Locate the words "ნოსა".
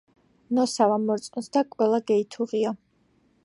0.59-0.87